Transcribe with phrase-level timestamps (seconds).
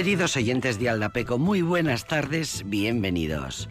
[0.00, 3.68] Queridos oyentes de Aldapeco, muy buenas tardes, bienvenidos.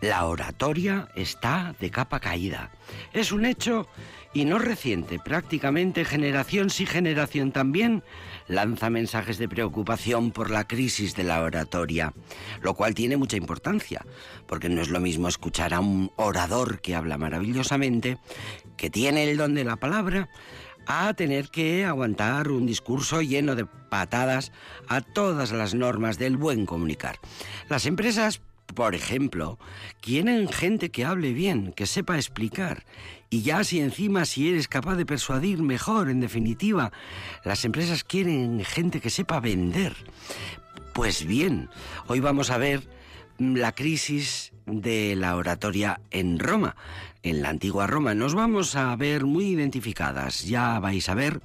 [0.00, 2.70] La oratoria está de capa caída.
[3.12, 3.86] Es un hecho
[4.32, 8.02] y no reciente, prácticamente generación sí generación también
[8.48, 12.14] lanza mensajes de preocupación por la crisis de la oratoria,
[12.62, 14.02] lo cual tiene mucha importancia,
[14.46, 18.16] porque no es lo mismo escuchar a un orador que habla maravillosamente,
[18.78, 20.30] que tiene el don de la palabra,
[20.86, 24.52] a tener que aguantar un discurso lleno de patadas
[24.88, 27.18] a todas las normas del buen comunicar.
[27.68, 28.40] Las empresas,
[28.74, 29.58] por ejemplo,
[30.00, 32.84] quieren gente que hable bien, que sepa explicar.
[33.28, 36.92] Y ya si encima si eres capaz de persuadir mejor, en definitiva,
[37.44, 39.94] las empresas quieren gente que sepa vender.
[40.94, 41.68] Pues bien,
[42.06, 42.88] hoy vamos a ver
[43.38, 46.76] la crisis de la oratoria en Roma,
[47.22, 48.14] en la antigua Roma.
[48.14, 50.44] Nos vamos a ver muy identificadas.
[50.44, 51.40] Ya vais a ver,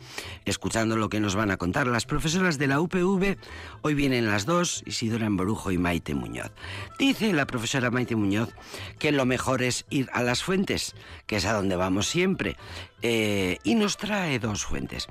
[0.45, 3.38] escuchando lo que nos van a contar las profesoras de la UPV.
[3.81, 6.52] Hoy vienen las dos, Isidora Emborujo y Maite Muñoz.
[6.97, 8.53] Dice la profesora Maite Muñoz
[9.00, 12.57] que lo mejor es ir a las fuentes, que es a donde vamos siempre.
[13.01, 15.07] Eh, y nos trae dos fuentes.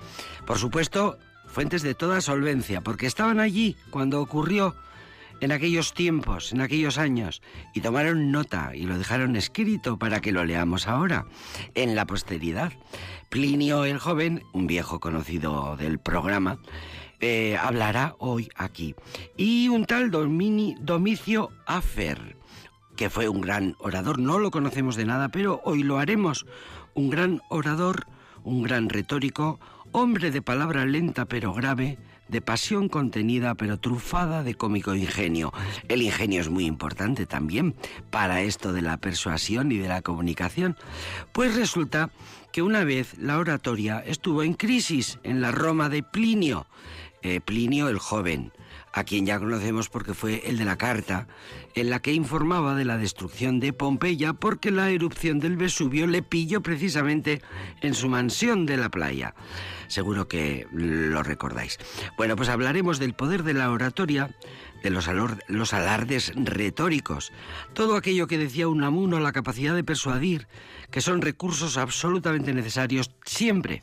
[0.47, 4.75] Por supuesto, fuentes de toda solvencia, porque estaban allí cuando ocurrió
[5.41, 7.43] en aquellos tiempos, en aquellos años,
[7.75, 11.27] y tomaron nota y lo dejaron escrito para que lo leamos ahora,
[11.75, 12.73] en la posteridad.
[13.29, 16.59] Plinio el joven, un viejo conocido del programa,
[17.21, 18.95] eh, hablará hoy aquí.
[19.37, 22.37] Y un tal Domini, Domicio Afer,
[22.97, 26.47] que fue un gran orador, no lo conocemos de nada, pero hoy lo haremos.
[26.95, 28.07] Un gran orador,
[28.43, 29.61] un gran retórico,
[29.93, 31.99] hombre de palabra lenta pero grave,
[32.31, 35.53] de pasión contenida pero trufada de cómico ingenio.
[35.89, 37.75] El ingenio es muy importante también
[38.11, 40.77] para esto de la persuasión y de la comunicación.
[41.33, 42.11] Pues resulta
[42.53, 46.67] que una vez la oratoria estuvo en crisis en la Roma de Plinio,
[47.23, 48.53] eh, Plinio el joven
[48.93, 51.29] a quien ya conocemos porque fue el de la carta,
[51.75, 56.23] en la que informaba de la destrucción de Pompeya porque la erupción del Vesubio le
[56.23, 57.41] pilló precisamente
[57.81, 59.35] en su mansión de la playa.
[59.87, 61.79] Seguro que lo recordáis.
[62.17, 64.31] Bueno, pues hablaremos del poder de la oratoria,
[64.83, 65.09] de los,
[65.49, 67.33] los alardes retóricos,
[67.75, 70.49] todo aquello que decía Unamuno, la capacidad de persuadir,
[70.91, 73.83] que son recursos absolutamente necesarios siempre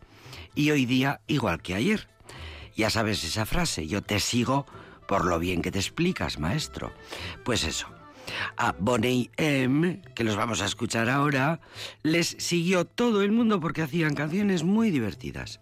[0.55, 2.07] y hoy día igual que ayer.
[2.75, 4.65] Ya sabes esa frase, yo te sigo
[5.07, 6.91] por lo bien que te explicas, maestro.
[7.43, 7.87] Pues eso.
[8.57, 11.61] A Bonnie M, que los vamos a escuchar ahora,
[12.03, 15.61] les siguió todo el mundo porque hacían canciones muy divertidas.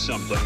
[0.00, 0.39] Something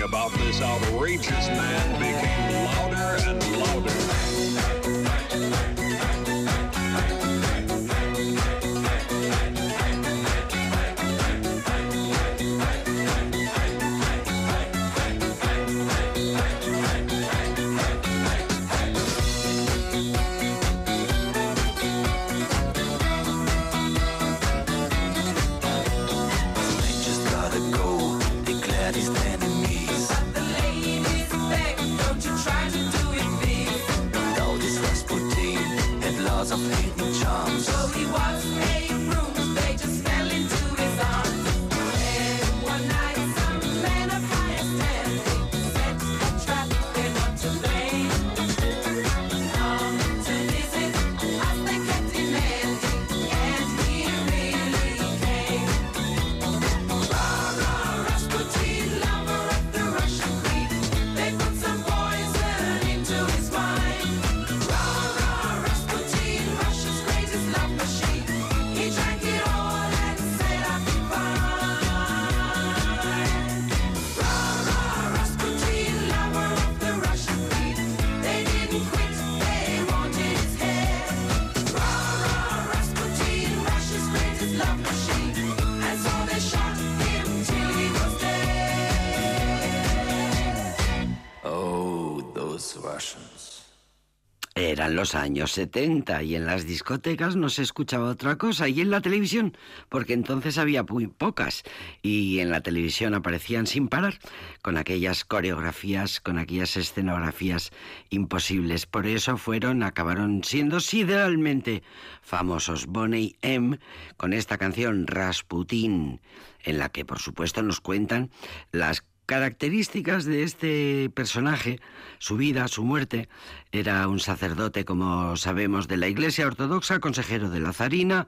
[94.94, 99.00] Los años 70 y en las discotecas no se escuchaba otra cosa y en la
[99.00, 99.56] televisión,
[99.88, 101.64] porque entonces había muy pocas
[102.00, 104.20] y en la televisión aparecían sin parar
[104.62, 107.72] con aquellas coreografías, con aquellas escenografías
[108.08, 108.86] imposibles.
[108.86, 111.82] Por eso fueron, acabaron siendo sideralmente
[112.22, 112.86] famosos.
[112.86, 113.80] Bonnie M
[114.16, 116.20] con esta canción Rasputin,
[116.62, 118.30] en la que por supuesto nos cuentan
[118.70, 121.80] las características de este personaje,
[122.18, 123.28] su vida, su muerte.
[123.72, 128.26] Era un sacerdote, como sabemos, de la Iglesia Ortodoxa, consejero de la zarina.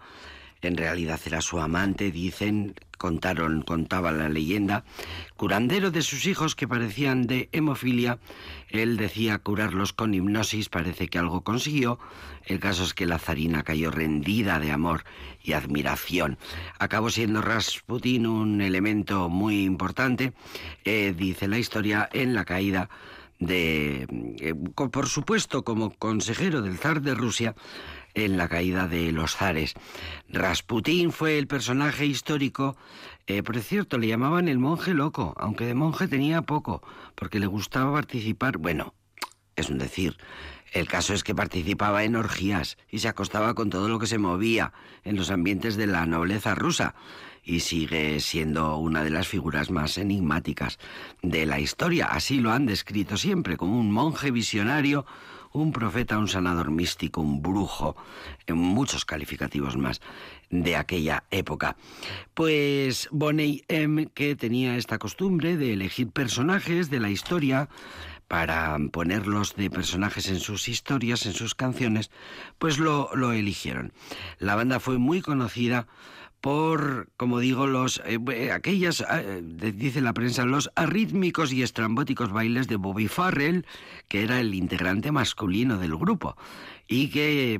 [0.62, 4.84] En realidad era su amante, dicen, contaron, contaba la leyenda,
[5.36, 8.18] curandero de sus hijos que parecían de hemofilia.
[8.68, 11.98] Él decía curarlos con hipnosis, parece que algo consiguió.
[12.44, 15.04] El caso es que la zarina cayó rendida de amor
[15.42, 16.38] y admiración.
[16.78, 20.32] Acabó siendo Rasputin un elemento muy importante,
[20.84, 22.88] eh, dice la historia, en la caída
[23.38, 24.06] de,
[24.40, 27.54] eh, por supuesto, como consejero del zar de Rusia,
[28.16, 29.74] en la caída de los zares.
[30.28, 32.76] Rasputín fue el personaje histórico,
[33.26, 36.82] eh, por cierto, le llamaban el monje loco, aunque de monje tenía poco,
[37.14, 38.94] porque le gustaba participar, bueno,
[39.54, 40.16] es un decir.
[40.72, 44.18] El caso es que participaba en orgías y se acostaba con todo lo que se
[44.18, 44.72] movía
[45.04, 46.94] en los ambientes de la nobleza rusa
[47.44, 50.78] y sigue siendo una de las figuras más enigmáticas
[51.22, 52.06] de la historia.
[52.06, 55.06] Así lo han descrito siempre, como un monje visionario,
[55.56, 57.96] un profeta, un sanador místico, un brujo,
[58.46, 60.00] en muchos calificativos más
[60.50, 61.76] de aquella época.
[62.34, 67.68] Pues Bonnie M, que tenía esta costumbre de elegir personajes de la historia
[68.28, 72.10] para ponerlos de personajes en sus historias, en sus canciones,
[72.58, 73.92] pues lo, lo eligieron.
[74.38, 75.86] La banda fue muy conocida
[76.40, 82.68] por, como digo, los eh, aquellas, eh, dice la prensa, los arrítmicos y estrambóticos bailes
[82.68, 83.66] de Bobby Farrell,
[84.08, 86.36] que era el integrante masculino del grupo,
[86.86, 87.58] y que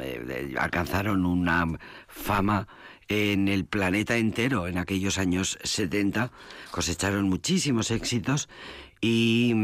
[0.00, 1.66] eh, alcanzaron una
[2.06, 2.68] fama
[3.08, 6.30] en el planeta entero en aquellos años 70,
[6.70, 8.48] cosecharon muchísimos éxitos
[9.00, 9.54] y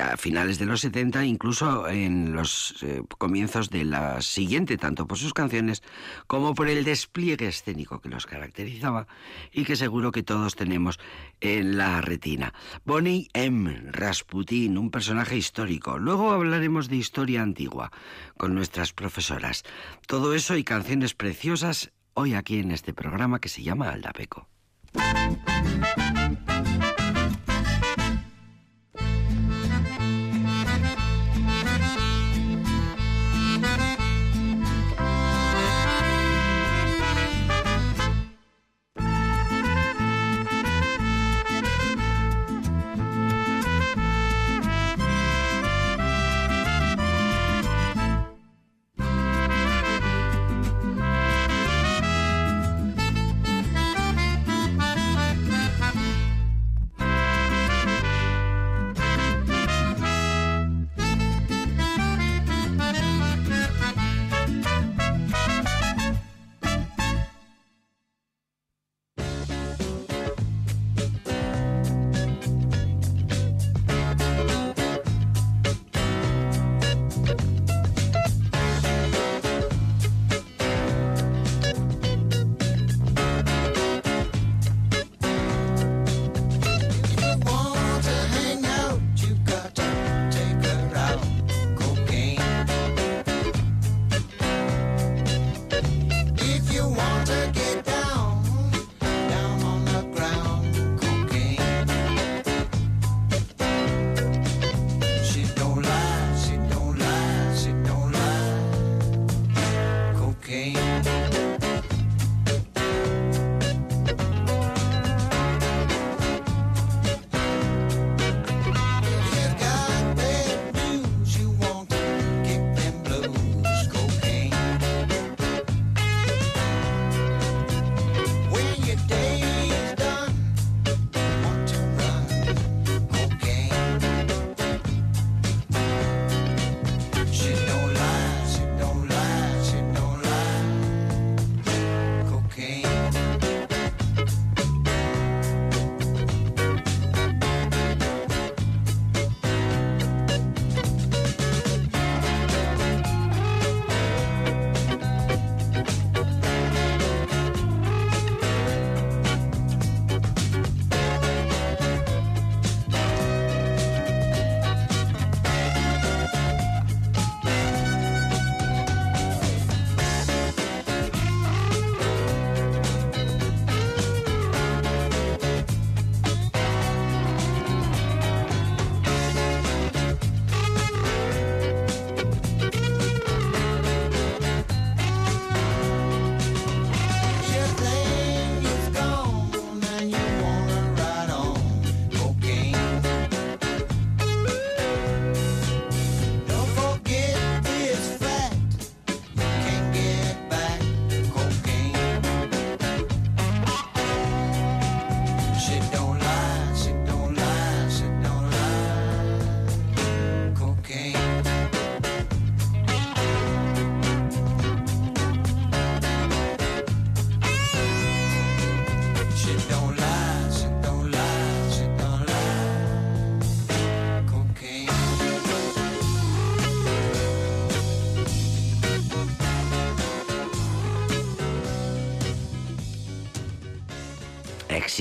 [0.00, 5.18] a finales de los 70, incluso en los eh, comienzos de la siguiente, tanto por
[5.18, 5.82] sus canciones
[6.26, 9.06] como por el despliegue escénico que los caracterizaba
[9.52, 10.98] y que seguro que todos tenemos
[11.40, 12.54] en la retina.
[12.84, 13.82] Bonnie M.
[13.92, 15.98] Rasputin, un personaje histórico.
[15.98, 17.90] Luego hablaremos de historia antigua
[18.36, 19.64] con nuestras profesoras.
[20.06, 24.48] Todo eso y canciones preciosas hoy aquí en este programa que se llama Aldapeco.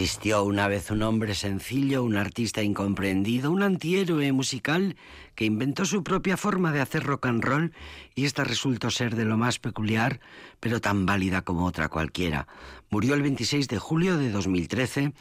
[0.01, 4.95] Existió una vez un hombre sencillo, un artista incomprendido, un antihéroe musical
[5.35, 7.73] que inventó su propia forma de hacer rock and roll
[8.15, 10.21] y esta resultó ser de lo más peculiar,
[10.61, 12.47] pero tan válida como otra cualquiera.
[12.89, 15.11] Murió el 26 de julio de 2013.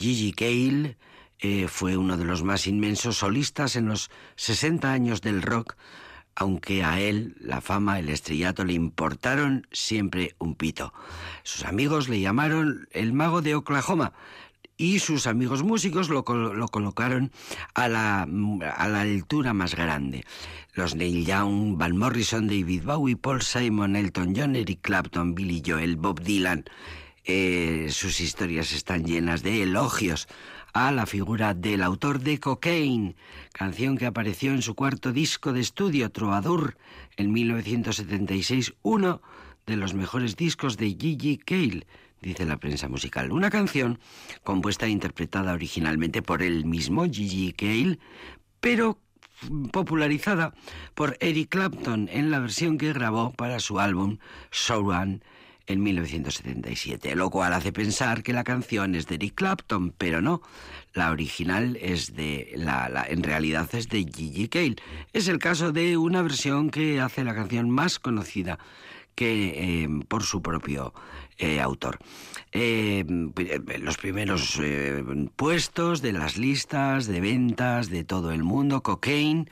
[0.00, 0.96] Gigi Cale
[1.38, 5.76] eh, fue uno de los más inmensos solistas en los 60 años del rock
[6.36, 10.92] aunque a él la fama, el estrellato le importaron siempre un pito.
[11.42, 14.12] Sus amigos le llamaron el mago de Oklahoma
[14.76, 17.30] y sus amigos músicos lo, lo colocaron
[17.74, 20.24] a la, a la altura más grande.
[20.74, 25.96] Los Neil Young, Van Morrison, David Bowie, Paul Simon, Elton John, Eric Clapton, Billy Joel,
[25.96, 26.64] Bob Dylan.
[27.24, 30.28] Eh, sus historias están llenas de elogios
[30.74, 33.14] a la figura del autor de Cocaine,
[33.52, 36.76] canción que apareció en su cuarto disco de estudio, Trovador,
[37.16, 39.22] en 1976, uno
[39.66, 41.86] de los mejores discos de Gigi Cale,
[42.20, 43.30] dice la prensa musical.
[43.30, 44.00] Una canción
[44.42, 48.00] compuesta e interpretada originalmente por el mismo Gigi Cale,
[48.60, 48.98] pero
[49.70, 50.54] popularizada
[50.94, 54.18] por Eric Clapton en la versión que grabó para su álbum
[54.50, 55.22] Showrun
[55.66, 60.42] en 1977, lo cual hace pensar que la canción es de Eric Clapton, pero no,
[60.92, 64.76] la original es de la, en realidad es de Gigi Cale.
[65.12, 68.58] Es el caso de una versión que hace la canción más conocida
[69.14, 70.92] que eh, por su propio
[71.38, 71.98] eh, autor.
[72.52, 73.04] Eh,
[73.80, 74.60] los primeros
[75.36, 79.48] puestos de las listas de ventas de todo el mundo, Cocaine,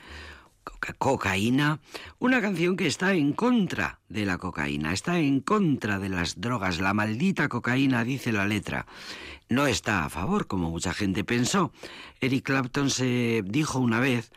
[0.63, 1.79] coca- cocaína,
[2.19, 6.79] una canción que está en contra de la cocaína, está en contra de las drogas,
[6.79, 8.85] la maldita cocaína, dice la letra.
[9.49, 11.71] No está a favor, como mucha gente pensó.
[12.21, 14.31] Eric Clapton se dijo una vez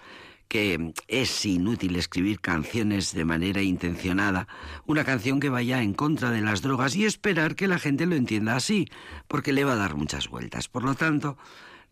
[0.49, 4.47] que es inútil escribir canciones de manera intencionada,
[4.87, 8.15] una canción que vaya en contra de las drogas y esperar que la gente lo
[8.15, 8.89] entienda así,
[9.27, 10.69] porque le va a dar muchas vueltas.
[10.69, 11.37] Por lo tanto,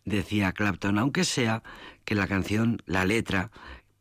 [0.05, 1.63] decía Clapton, aunque sea
[2.05, 3.51] que la canción, la letra,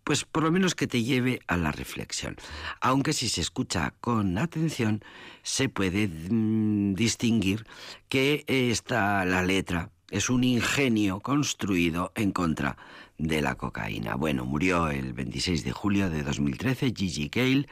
[0.04, 2.36] pues por lo menos que te lleve a la reflexión.
[2.80, 5.02] Aunque si se escucha con atención,
[5.42, 7.66] se puede mm, distinguir
[8.08, 12.76] que esta, la letra, es un ingenio construido en contra
[13.18, 14.14] de la cocaína.
[14.14, 17.66] Bueno, murió el 26 de julio de 2013 Gigi Cale,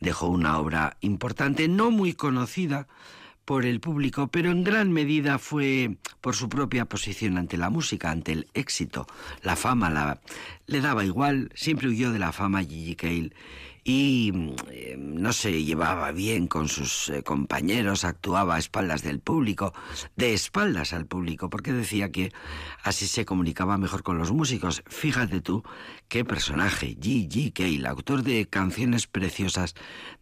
[0.00, 2.88] dejó una obra importante, no muy conocida
[3.44, 8.10] por el público, pero en gran medida fue por su propia posición ante la música,
[8.10, 9.06] ante el éxito.
[9.42, 10.20] La fama la,
[10.66, 13.32] le daba igual, siempre huyó de la fama Gigi Cale
[13.84, 14.32] y
[14.70, 19.74] eh, no se llevaba bien con sus eh, compañeros, actuaba a espaldas del público,
[20.16, 22.32] de espaldas al público, porque decía que
[22.82, 24.82] así se comunicaba mejor con los músicos.
[24.86, 25.62] Fíjate tú
[26.08, 27.52] qué personaje, G.G.
[27.52, 29.74] Cale, autor de canciones preciosas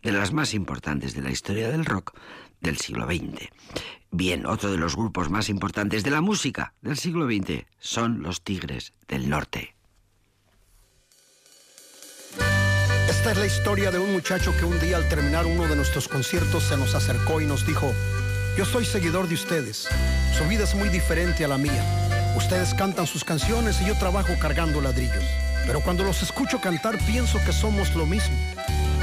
[0.02, 2.18] de las más importantes de la historia del rock
[2.60, 3.48] del siglo XX.
[4.10, 8.42] Bien, otro de los grupos más importantes de la música del siglo XX son los
[8.42, 9.74] Tigres del Norte.
[13.22, 16.08] Esta es la historia de un muchacho que un día al terminar uno de nuestros
[16.08, 17.94] conciertos se nos acercó y nos dijo,
[18.56, 19.86] yo soy seguidor de ustedes,
[20.36, 22.34] su vida es muy diferente a la mía.
[22.36, 25.22] Ustedes cantan sus canciones y yo trabajo cargando ladrillos.
[25.68, 28.36] Pero cuando los escucho cantar pienso que somos lo mismo.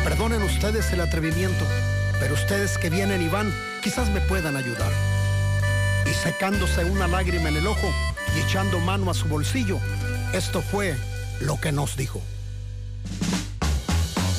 [0.03, 1.65] Perdonen ustedes el atrevimiento,
[2.19, 4.91] pero ustedes que vienen y van quizás me puedan ayudar.
[6.05, 7.89] Y secándose una lágrima en el ojo
[8.35, 9.79] y echando mano a su bolsillo,
[10.33, 10.97] esto fue
[11.39, 12.21] lo que nos dijo.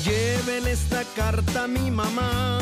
[0.03, 2.57] Lleven esta carta a mi mamá.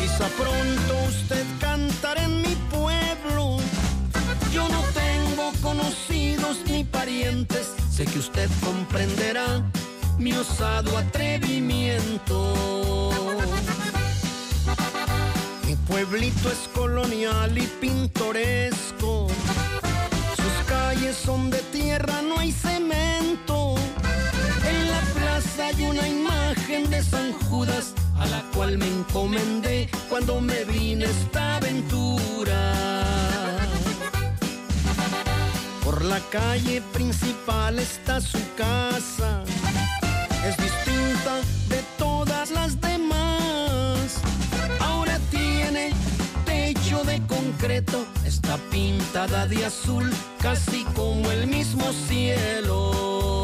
[0.00, 3.58] Quizá pronto usted cantará en mi pueblo.
[4.52, 7.74] Yo no tengo conocidos ni parientes.
[7.90, 9.62] Sé que usted comprenderá
[10.18, 13.12] mi osado atrevimiento.
[15.66, 19.28] Mi pueblito es colonial y pintoresco.
[20.36, 23.76] Sus calles son de tierra, no hay cemento.
[25.64, 31.56] Hay una imagen de San Judas a la cual me encomendé cuando me vine esta
[31.56, 32.60] aventura.
[35.82, 39.42] Por la calle principal está su casa.
[40.46, 44.20] Es distinta de todas las demás.
[44.80, 45.92] Ahora tiene
[46.44, 48.04] techo de concreto.
[48.26, 53.43] Está pintada de azul, casi como el mismo cielo.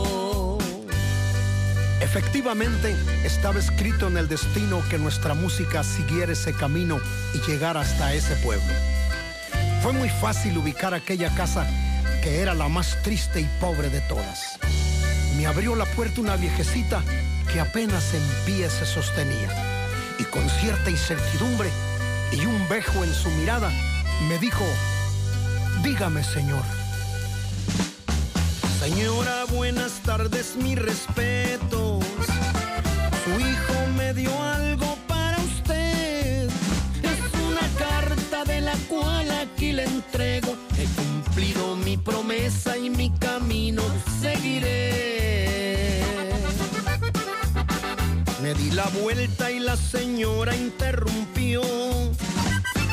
[2.10, 6.98] Efectivamente, estaba escrito en el destino que nuestra música siguiera ese camino
[7.32, 8.66] y llegara hasta ese pueblo.
[9.80, 11.68] Fue muy fácil ubicar aquella casa
[12.20, 14.58] que era la más triste y pobre de todas.
[15.36, 17.00] Me abrió la puerta una viejecita
[17.52, 19.48] que apenas en pie se sostenía
[20.18, 21.70] y con cierta incertidumbre
[22.32, 23.70] y un bejo en su mirada
[24.26, 24.64] me dijo,
[25.84, 26.64] dígame señor.
[28.80, 32.02] Señora, buenas tardes, mis respetos.
[33.24, 36.48] Su hijo me dio algo para usted.
[37.02, 40.56] Es una carta de la cual aquí le entrego.
[40.78, 43.82] He cumplido mi promesa y mi camino
[44.22, 46.02] seguiré.
[48.42, 51.60] Me di la vuelta y la señora interrumpió.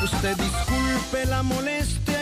[0.04, 2.17] Usted disculpe la molestia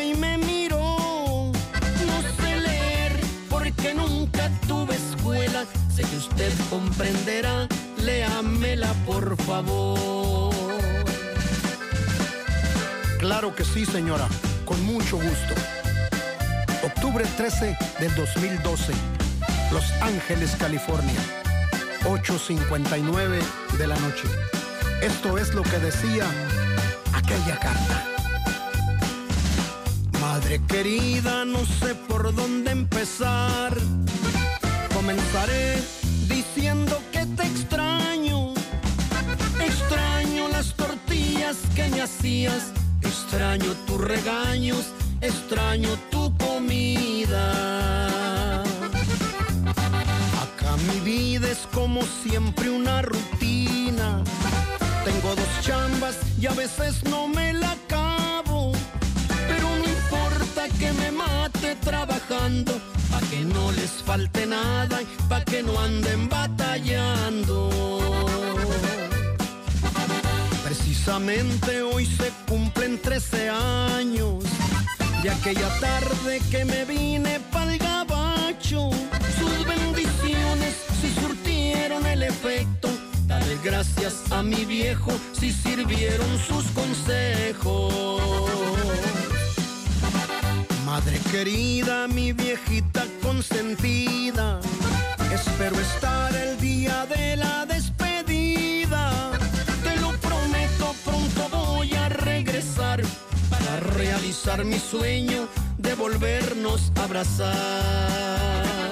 [3.87, 5.65] porque nunca tuve escuela.
[5.95, 7.69] Sé que usted comprenderá.
[8.03, 10.55] Léamela por favor.
[13.19, 14.27] Claro que sí, señora.
[14.65, 15.55] Con mucho gusto.
[16.85, 18.93] Octubre 13 del 2012.
[19.73, 21.21] Los Ángeles, California.
[22.05, 23.41] 8.59
[23.79, 24.29] de la noche.
[25.03, 26.25] Esto es lo que decía
[27.13, 28.16] aquella carta.
[30.47, 33.77] Madre querida, no sé por dónde empezar.
[34.95, 35.83] Comenzaré
[36.29, 38.55] diciendo que te extraño.
[39.61, 42.71] Extraño las tortillas que me hacías.
[43.03, 44.93] Extraño tus regaños.
[45.21, 47.43] Extraño tu comida.
[50.45, 54.23] Acá mi vida es como siempre una rutina.
[55.05, 57.75] Tengo dos chambas y a veces no me la
[60.79, 62.73] que me mate trabajando,
[63.11, 67.71] pa' que no les falte nada y pa' que no anden batallando.
[70.65, 74.45] Precisamente hoy se cumplen 13 años
[75.23, 78.91] de aquella tarde que me vine pa'l gabacho.
[79.39, 82.89] Sus bendiciones si surtieron el efecto.
[83.27, 88.56] Dale gracias a mi viejo si sirvieron sus consejos.
[90.97, 94.59] Madre querida, mi viejita consentida,
[95.31, 99.33] espero estar el día de la despedida.
[99.85, 103.03] Te lo prometo, pronto voy a regresar
[103.51, 108.86] para realizar mi sueño de volvernos a abrazar.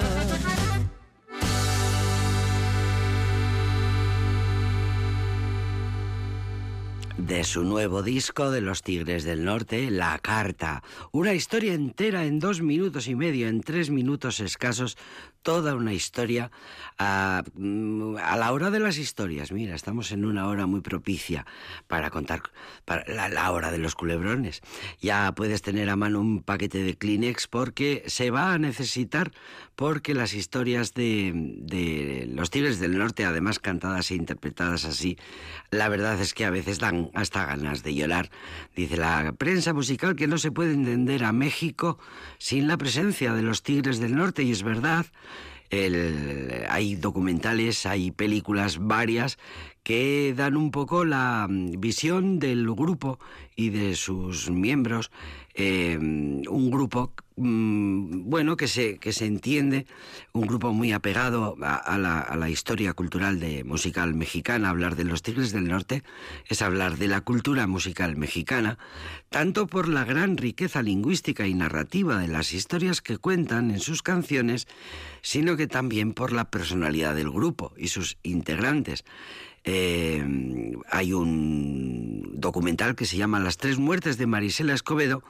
[7.27, 10.83] De su nuevo disco de Los Tigres del Norte, La Carta.
[11.11, 14.99] Una historia entera en dos minutos y medio, en tres minutos escasos,
[15.45, 16.51] toda una historia
[16.99, 19.53] a, mm, a la hora de las historias.
[19.53, 21.47] Mira, estamos en una hora muy propicia
[21.87, 22.43] para contar
[22.85, 24.63] para la, la hora de los culebrones.
[25.01, 29.33] Ya puedes tener a mano un paquete de Kleenex porque se va a necesitar
[29.77, 35.19] porque las historias de, de los Tigres del Norte, además cantadas e interpretadas así,
[35.71, 38.31] la verdad es que a veces dan hasta ganas de llorar.
[38.75, 41.99] Dice la prensa musical que no se puede entender a México
[42.39, 45.07] sin la presencia de los Tigres del Norte, y es verdad.
[45.71, 49.39] El- hay documentales, hay películas varias
[49.85, 53.21] que dan un poco la mm, visión del grupo
[53.55, 55.13] y de sus miembros.
[55.57, 59.87] eh, un grupo, mm, bueno, que se, que se entiende,
[60.33, 64.71] un grupo muy apegado a, a la, a la historia cultural de, musical mexicana.
[64.71, 66.03] Hablar de los Tigres del Norte
[66.49, 68.79] es hablar de la cultura musical mexicana,
[69.31, 74.03] tanto por la gran riqueza lingüística y narrativa de las historias que cuentan en sus
[74.03, 74.67] canciones,
[75.23, 79.05] sino que también por la personalidad del grupo y sus integrantes.
[79.65, 80.23] Eh,
[80.91, 85.23] hay un documental que se llama Las tres muertes de Marisela Escobedo.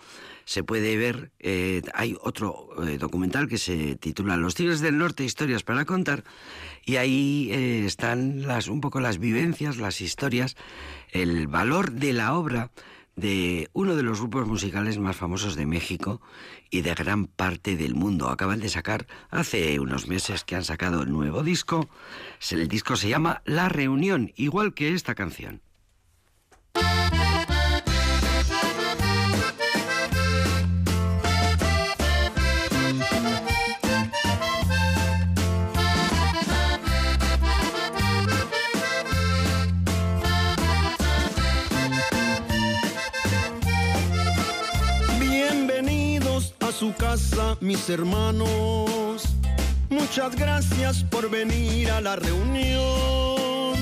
[0.44, 5.24] Se puede ver, eh, hay otro eh, documental que se titula Los Tigres del Norte,
[5.24, 6.24] historias para contar,
[6.84, 7.50] y ahí
[7.86, 10.56] están las, un poco las vivencias, las historias,
[11.12, 12.70] el valor de la obra
[13.16, 16.20] de uno de los grupos musicales más famosos de México
[16.70, 18.28] y de gran parte del mundo.
[18.28, 21.88] Acaban de sacar hace unos meses que han sacado el nuevo disco.
[22.50, 25.62] El disco se llama La Reunión, igual que esta canción.
[46.78, 49.22] Su casa, mis hermanos.
[49.88, 53.74] Muchas gracias por venir a la reunión.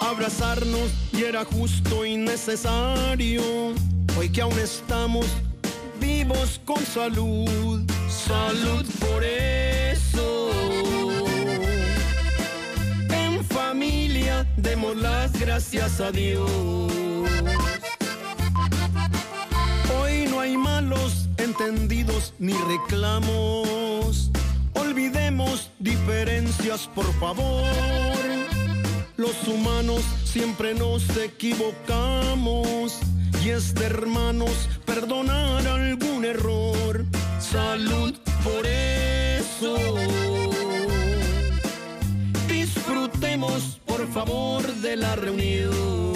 [0.00, 3.42] Abrazarnos y era justo y necesario.
[4.18, 5.26] Hoy que aún estamos
[6.00, 7.82] vivos con salud.
[8.08, 10.50] Salud por eso.
[13.10, 17.15] En familia demos las gracias a Dios.
[21.56, 24.30] Malos entendidos ni reclamos.
[24.74, 27.64] Olvidemos diferencias, por favor.
[29.16, 32.98] Los humanos siempre nos equivocamos
[33.44, 37.04] y es de hermanos perdonar algún error.
[37.40, 38.14] Salud
[38.44, 39.76] por eso.
[42.48, 46.06] Disfrutemos, por favor, de la reunión.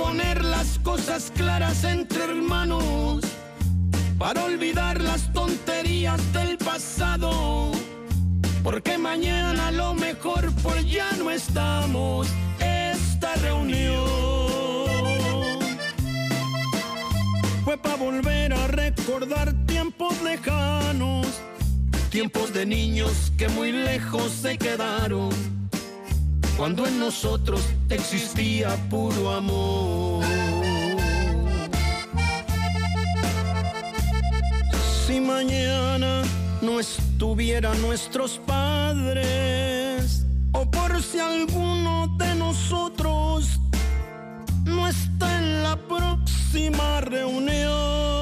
[0.00, 3.22] Poner las cosas claras entre hermanos,
[4.18, 7.70] para olvidar las tonterías del pasado,
[8.62, 12.28] porque mañana lo mejor por ya no estamos.
[12.60, 14.06] Esta reunión
[17.64, 21.26] fue para volver a recordar tiempos lejanos,
[22.10, 25.30] tiempos de niños que muy lejos se quedaron,
[26.60, 30.22] cuando en nosotros existía puro amor.
[35.06, 36.22] Si mañana
[36.60, 43.58] no estuvieran nuestros padres, o por si alguno de nosotros
[44.66, 48.20] no está en la próxima reunión.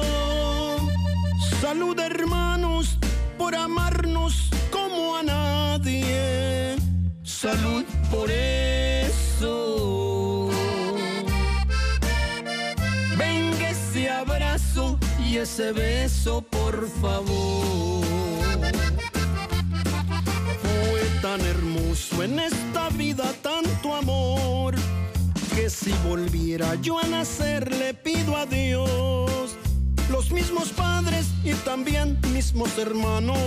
[1.59, 2.97] Salud hermanos
[3.37, 6.77] por amarnos como a nadie.
[7.23, 9.59] Salud por eso.
[13.17, 18.05] Venga ese abrazo y ese beso, por favor.
[20.61, 24.75] Fue tan hermoso en esta vida tanto amor
[25.55, 29.55] que si volviera yo a nacer le pido a Dios
[30.09, 33.37] los mismos padres y también mismos hermanos,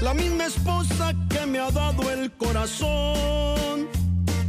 [0.00, 3.88] la misma esposa que me ha dado el corazón,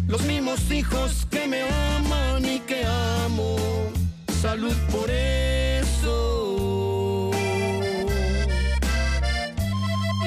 [0.08, 3.56] los mismos hijos que me aman y que amo.
[4.42, 6.10] Salud por eso.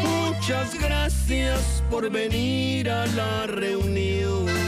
[0.03, 4.62] Muchas gracias por venir a la reunión.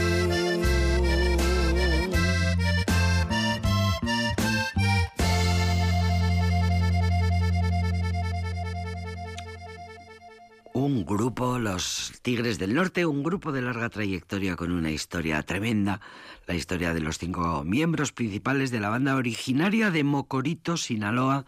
[10.85, 15.99] Un grupo, los Tigres del Norte, un grupo de larga trayectoria con una historia tremenda,
[16.45, 21.47] la historia de los cinco miembros principales de la banda originaria de Mocorito, Sinaloa,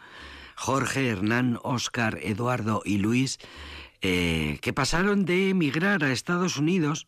[0.55, 3.37] Jorge, Hernán, Oscar, Eduardo y Luis,
[4.01, 7.05] eh, que pasaron de emigrar a Estados Unidos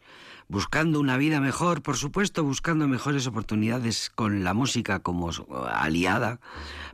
[0.47, 5.31] buscando una vida mejor, por supuesto, buscando mejores oportunidades con la música como
[5.67, 6.39] aliada,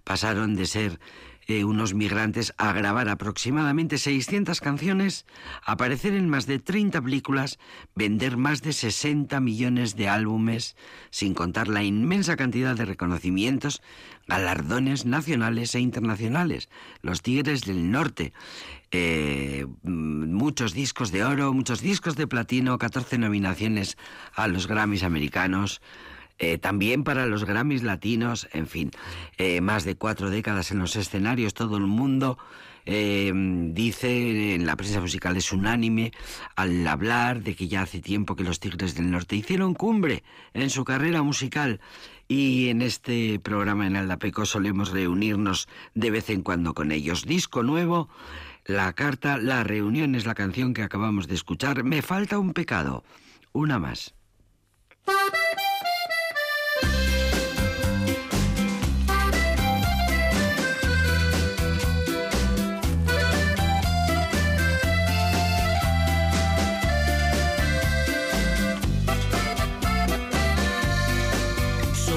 [0.06, 1.00] pasaron de ser
[1.48, 5.26] eh, unos migrantes a grabar aproximadamente 600 canciones,
[5.64, 7.60] aparecer en más de 30 películas,
[7.96, 10.76] vender más de 60 millones de álbumes,
[11.12, 13.82] sin contar la inmensa cantidad de reconocimientos,
[14.28, 16.70] galardones nacionales e internacionales.
[17.02, 18.34] Los Tigres del Norte,
[18.92, 23.98] eh, muchos discos de oro, muchos discos de platino, 14 nominaciones
[24.34, 25.82] a los Grammys americanos.
[26.38, 28.92] Eh, también para los Grammys latinos, en fin,
[29.38, 32.38] eh, más de cuatro décadas en los escenarios, todo el mundo
[32.88, 36.12] eh, dice en la prensa musical es unánime
[36.56, 40.70] al hablar de que ya hace tiempo que los Tigres del Norte hicieron cumbre en
[40.70, 41.80] su carrera musical
[42.28, 47.26] y en este programa en Aldapeco solemos reunirnos de vez en cuando con ellos.
[47.26, 48.10] Disco nuevo,
[48.66, 51.84] la carta, la reunión es la canción que acabamos de escuchar.
[51.84, 53.04] Me falta un pecado,
[53.52, 54.14] una más.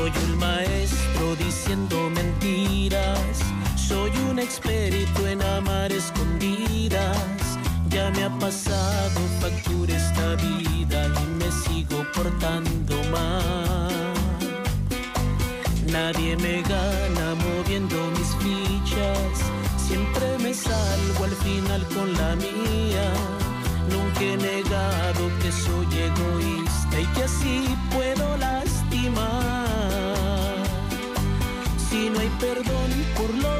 [0.08, 3.40] Soy un maestro diciendo mentiras.
[3.76, 7.58] Soy un experto en amar escondidas.
[7.90, 14.14] Ya me ha pasado factura esta vida y me sigo portando mal.
[15.92, 19.36] Nadie me gana moviendo mis fichas.
[19.76, 23.12] Siempre me salgo al final con la mía.
[23.90, 29.57] Nunca he negado que soy egoísta y que así puedo lastimar.
[32.40, 33.57] Perdón por lo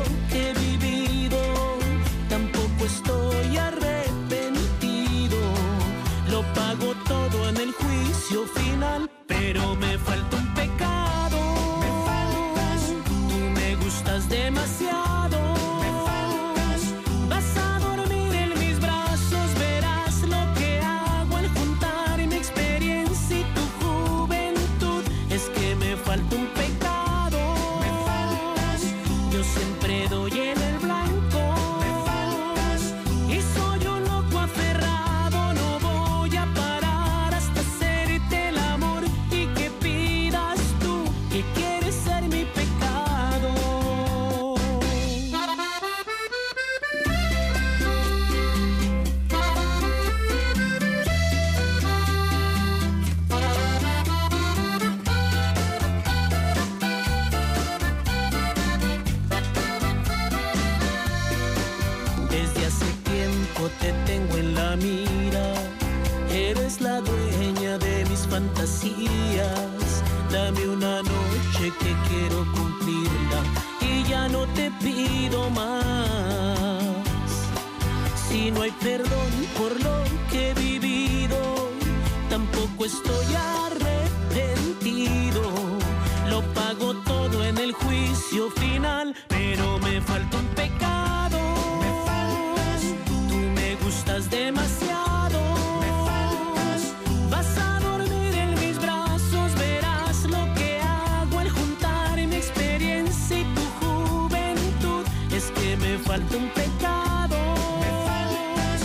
[106.19, 107.37] falta un pecado.
[107.81, 108.81] Me faltas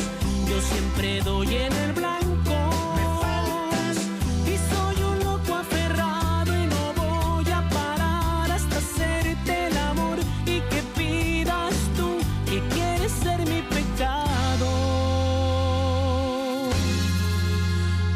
[0.49, 2.55] Yo siempre doy en el blanco.
[2.97, 3.97] Me faltas
[4.45, 10.59] Y soy un loco aferrado y no voy a parar hasta hacerte el amor y
[10.71, 14.69] que pidas tú que quieres ser mi pecado.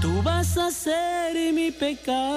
[0.01, 2.36] Tú vas a ser mi pecado.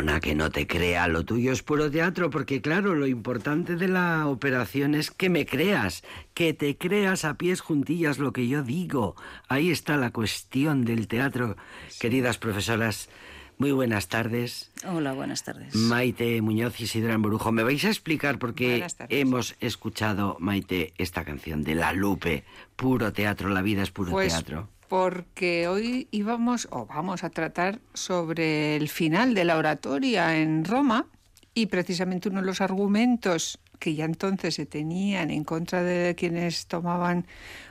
[0.00, 3.86] Perdona que no te crea, lo tuyo es puro teatro, porque claro, lo importante de
[3.86, 8.62] la operación es que me creas, que te creas a pies juntillas lo que yo
[8.62, 9.14] digo.
[9.46, 11.58] Ahí está la cuestión del teatro.
[12.00, 13.10] Queridas profesoras,
[13.58, 14.70] muy buenas tardes.
[14.86, 15.74] Hola, buenas tardes.
[15.74, 21.26] Maite Muñoz y Sidra Borujo, ¿me vais a explicar por qué hemos escuchado, Maite, esta
[21.26, 22.44] canción de La Lupe?
[22.74, 24.70] Puro teatro, la vida es puro Pues teatro.
[24.90, 31.06] Porque hoy íbamos o vamos a tratar sobre el final de la oratoria en Roma
[31.54, 36.66] Y precisamente uno de los argumentos que ya entonces se tenían en contra de quienes
[36.66, 37.28] tomaban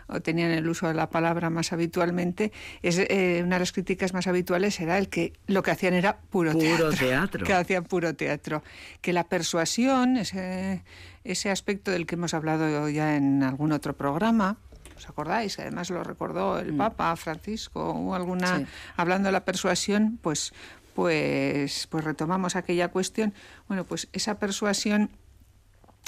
[0.07, 4.13] o tenían el uso de la palabra más habitualmente, es eh, una de las críticas
[4.13, 7.45] más habituales era el que lo que hacían era puro, Puro teatro, teatro.
[7.45, 8.63] que hacían puro teatro,
[9.01, 10.83] que la persuasión, ese,
[11.25, 14.57] ese aspecto del que hemos hablado ya en algún otro programa,
[14.99, 15.57] ¿Os acordáis?
[15.59, 18.65] Además lo recordó el Papa Francisco, hubo alguna Sí.
[18.97, 20.51] hablando de la persuasión, pues
[20.93, 23.33] pues pues retomamos aquella cuestión.
[23.69, 25.09] Bueno, pues esa persuasión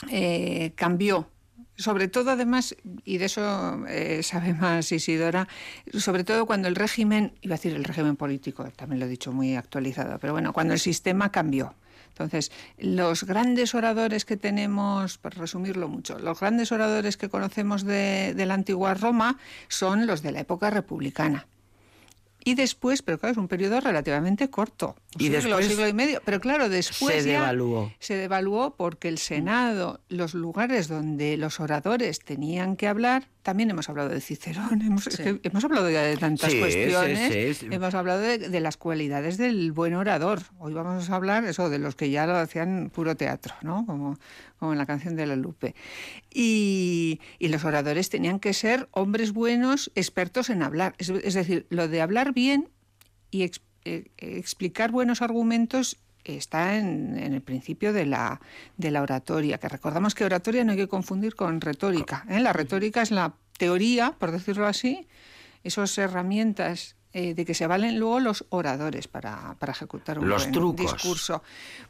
[0.10, 1.30] eh, cambió.
[1.78, 2.76] Sobre todo, además,
[3.06, 5.48] y de eso eh, sabe más Isidora,
[5.98, 9.32] sobre todo cuando el régimen, iba a decir el régimen político, también lo he dicho
[9.32, 11.74] muy actualizado, pero bueno, cuando el sistema cambió.
[12.24, 18.34] Entonces, los grandes oradores que tenemos, por resumirlo mucho, los grandes oradores que conocemos de,
[18.36, 21.48] de la antigua Roma son los de la época republicana.
[22.44, 24.96] Y después, pero claro, es un periodo relativamente corto.
[25.18, 26.22] Y siglo, después siglo y medio.
[26.26, 27.94] Pero claro, después se ya devaluó.
[28.00, 33.90] se devaluó porque el Senado, los lugares donde los oradores tenían que hablar, también hemos
[33.90, 37.68] hablado de Cicerón, hemos, que hemos hablado ya de tantas Sí, sí, cuestiones, sí, sí.
[37.72, 40.42] hemos hablado de, de las cualidades del buen orador.
[40.60, 43.86] Hoy vamos a hablar eso de los que ya lo hacían puro teatro, ¿no?
[43.86, 44.18] Como,
[44.60, 45.76] como en la canción de la Lupe.
[46.34, 50.96] Y, y los oradores tenían que ser hombres buenos, expertos en hablar.
[50.98, 52.70] Es, es decir, lo de hablar bien
[53.32, 58.40] y ex- eh, explicar buenos argumentos está en, en el principio de la,
[58.78, 62.26] de la oratoria, que recordamos que oratoria no hay que confundir con retórica.
[62.30, 62.40] ¿eh?
[62.40, 65.08] La retórica es la teoría, por decirlo así,
[65.64, 70.44] esas herramientas eh, de que se valen luego los oradores para, para ejecutar un Los
[70.44, 70.94] buen trucos.
[70.94, 71.44] discurso.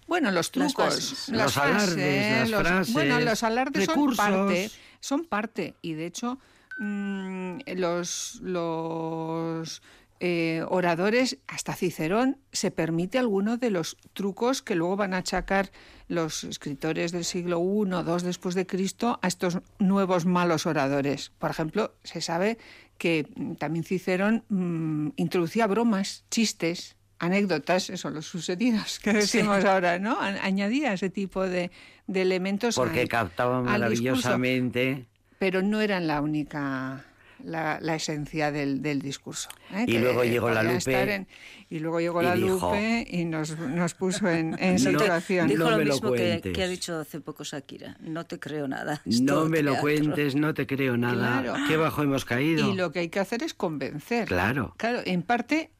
[0.07, 1.29] Bueno, los Las trucos, frases.
[1.29, 4.17] Los alardes, las los- frases, Bueno, los alardes recursos.
[4.17, 6.39] son parte, son parte y de hecho
[6.79, 9.81] mm, los, los
[10.23, 15.71] eh, oradores, hasta Cicerón, se permite alguno de los trucos que luego van a achacar
[16.07, 21.31] los escritores del siglo I, II después de Cristo a estos nuevos malos oradores.
[21.39, 22.59] Por ejemplo, se sabe
[22.99, 29.97] que mm, también Cicerón mm, introducía bromas, chistes, anécdotas, eso, los sucedidos que decimos ahora,
[29.97, 30.19] ¿no?
[30.21, 31.71] A- Añadía ese tipo de,
[32.05, 35.07] de elementos Porque al- captaba al discurso maravillosamente.
[35.39, 37.05] pero no eran la única
[37.45, 39.49] la, la esencia del, del discurso.
[39.73, 39.83] ¿eh?
[39.87, 41.27] Y Que luego llegó la Lupe en-
[41.69, 44.99] y luego llegó y la dijo- Lupe y nos, nos puso en, en No te-
[44.99, 45.47] situación.
[45.47, 46.53] Dijo No lo me lo mismo que, cuentes.
[46.53, 47.97] que ha dicho hace poco Shakira.
[48.01, 49.01] No te creo nada.
[49.21, 51.41] No me lo cuentes, no te creo nada.
[51.43, 51.53] Claro.
[51.67, 52.71] Qué bajo hemos caído.
[52.71, 54.27] Y lo que hay que hacer es convencer.
[54.27, 54.73] Claro.
[54.77, 55.71] Claro, en parte,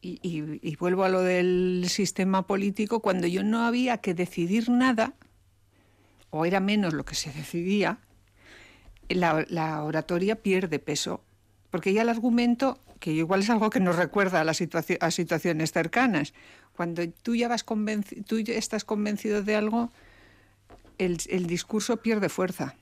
[0.00, 4.68] y, y- y vuelvo a lo del sistema político, cuando yo no había que decidir
[4.68, 5.14] nada,
[6.30, 7.98] o era menos lo que se decidía,
[9.08, 11.22] la, la oratoria pierde peso.
[11.70, 14.44] Porque ya el argumento, que igual es algo que nos recuerda a,
[15.00, 16.32] a situaciones cercanas,
[16.76, 17.64] cuando tú ya vas
[18.26, 19.90] tú estás convencido de algo,
[20.98, 22.76] el, el discurso pierde fuerza.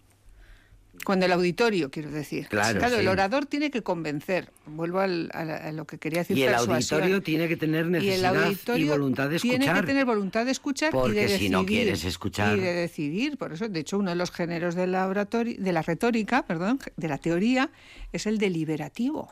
[1.04, 2.46] Cuando el auditorio, quiero decir.
[2.48, 3.06] Claro, el sí.
[3.06, 4.50] orador tiene que convencer.
[4.66, 6.38] Vuelvo al- a, la- a lo que quería decir.
[6.38, 9.58] Y el auditorio tiene que tener Y el necesidad y, voluntad de escuchar.
[9.60, 11.50] Tiene que tener voluntad de escuchar y Porque de si decidir.
[11.50, 13.36] no quieres escuchar- Y de decidir.
[13.36, 16.78] Por eso, de hecho, uno de los géneros de la, oratoria, de la retórica, perdón,
[16.96, 17.70] de la teoría,
[18.12, 19.30] es el deliberativo.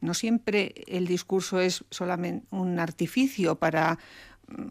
[0.00, 4.00] No siempre el discurso es solamente un artificio para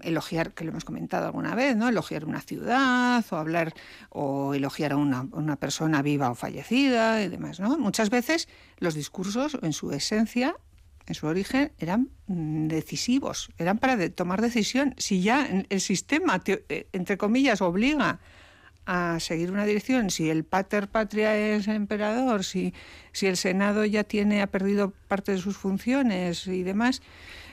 [0.04, 1.90] elogiar, que lo hemos comentado alguna vez, ¿no?
[1.90, 3.74] Elogiar una ciudad o hablar
[4.10, 7.78] o elogiar a una, una persona viva o fallecida y demás, ¿no?
[7.78, 8.48] Muchas veces
[8.78, 10.56] los discursos en su esencia
[11.08, 14.94] en su origen eran mm, decisivos, eran para de- tomar decisión.
[14.98, 18.20] Si ya el sistema, te- eh, entre comillas, obliga
[18.86, 22.74] a seguir una dirección, si el pater patria es emperador, si,
[23.14, 27.02] si el Senado ya tiene, ha perdido parte de sus funciones y demás,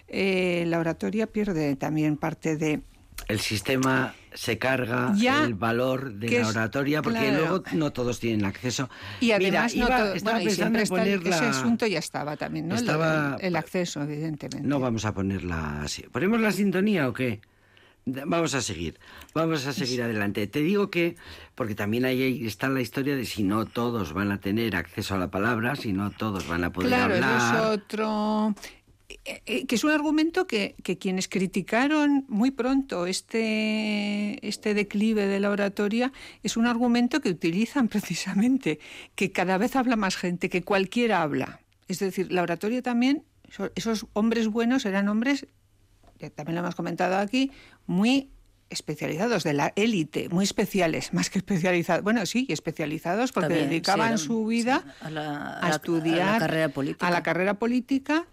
[0.08, 2.80] eh, la oratoria pierde también parte de,
[3.26, 7.38] El sistema se carga Ya, el valor de la es- oratoria porque claro.
[7.38, 8.88] luego no todos tienen acceso.
[9.20, 11.50] Y además, Mira, no iba- todo- estaba bueno, y pensando siempre en poner ese la-
[11.50, 12.74] asunto ya estaba también, ¿no?
[12.76, 14.66] Estaba- el, el acceso, evidentemente.
[14.66, 16.02] No vamos a ponerla así.
[16.12, 17.40] ¿Ponemos la sintonía o qué?
[18.06, 18.98] Vamos a seguir,
[19.34, 20.46] vamos a seguir adelante.
[20.46, 21.16] Te digo que,
[21.54, 25.18] porque también ahí está la historia de si no todos van a tener acceso a
[25.18, 27.70] la palabra, si no todos van a poder Claro, eso es hablar.
[27.72, 28.54] otro.
[29.08, 35.26] Eh, eh, que es un argumento que, que quienes criticaron muy pronto este, este declive
[35.26, 38.78] de la oratoria es un argumento que utilizan precisamente,
[39.14, 41.60] que cada vez habla más gente, que cualquiera habla.
[41.88, 45.46] Es decir, la oratoria también, eso- esos hombres buenos eran hombres,
[46.18, 47.50] ya también lo hemos comentado aquí,
[47.86, 48.28] muy
[48.70, 52.02] especializados, de la élite, muy especiales, más que especializados.
[52.04, 56.28] Bueno, sí, especializados porque También, dedicaban sí, eran- su vida sí, a la- a estudiar
[56.28, 57.06] a la carrera política.
[57.06, 58.26] a la carrera política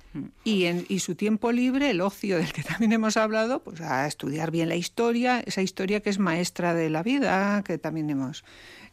[0.45, 4.07] Y, en, y su tiempo libre, el ocio del que también hemos hablado, pues a
[4.07, 8.43] estudiar bien la historia, esa historia que es maestra de la vida, que también hemos,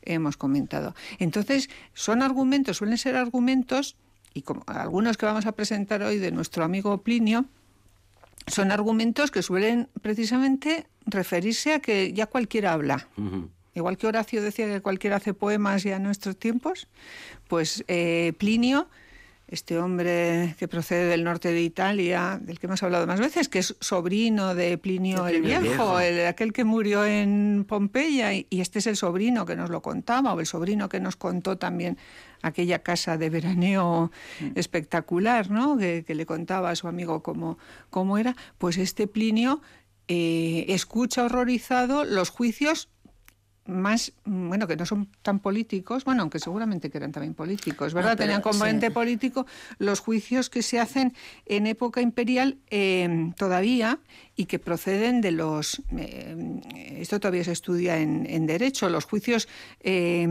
[0.03, 0.95] hemos comentado.
[1.18, 3.95] Entonces, son argumentos, suelen ser argumentos,
[4.34, 7.45] y como algunos que vamos a presentar hoy de nuestro amigo Plinio,
[8.47, 13.09] son argumentos que suelen precisamente referirse a que ya cualquiera habla.
[13.74, 16.88] Igual que Horacio decía que cualquiera hace poemas ya en nuestros tiempos,
[17.49, 18.88] pues eh, Plinio,
[19.53, 23.59] este hombre que procede del norte de Italia, del que hemos hablado más veces, que
[23.59, 26.00] es sobrino de Plinio el Viejo, Viejo.
[26.00, 29.82] el- aquel que murió en Pompeya, y, y este es el sobrino que nos lo
[29.82, 31.98] contaba, o el sobrino que nos contó también
[32.40, 34.11] aquella casa de veraneo
[34.55, 35.76] espectacular, ¿no?
[35.76, 37.59] Que, que le contaba a su amigo cómo,
[37.90, 38.34] cómo era.
[38.59, 39.61] Pues este Plinio
[40.09, 42.88] eh, escucha horrorizado los juicios
[43.67, 47.95] más, mm, bueno, que no son tan políticos, bueno, aunque seguramente que eran también políticos,
[47.95, 48.13] ¿verdad?
[48.17, 48.93] Pero Tenían componente sí.
[48.93, 49.47] político
[49.79, 51.15] los juicios que se hacen
[51.47, 53.99] en época imperial eh, todavía
[54.43, 56.34] y que proceden de los, eh,
[56.99, 59.47] esto todavía se estudia en, en Derecho, los juicios
[59.80, 60.26] eh,